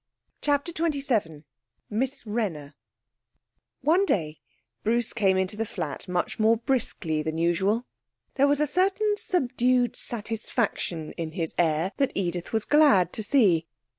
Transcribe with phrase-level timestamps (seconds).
[0.41, 1.43] CHAPTER XXVII
[1.91, 2.73] Miss Wrenner
[3.81, 4.39] One day
[4.83, 7.85] Bruce came into the flat much more briskly than usual.
[8.33, 13.67] There was a certain subdued satisfaction in his air that Edith was glad to see.